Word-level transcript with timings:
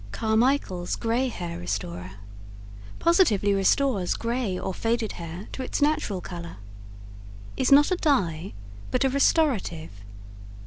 CARMICHAEL'S 0.13 0.95
GRAY 0.95 1.27
HAIR 1.27 1.59
RESTORER 1.59 2.11
Positively 2.97 3.53
Restores 3.53 4.15
Gray 4.15 4.57
or 4.57 4.73
Faded 4.73 5.11
Hair 5.11 5.47
to 5.51 5.61
Its 5.61 5.79
Natural 5.79 6.21
Color 6.21 6.55
Is 7.55 7.71
not 7.71 7.91
a 7.91 7.95
Dye, 7.97 8.53
but 8.89 9.03
a 9.03 9.09
Restorative. 9.09 9.91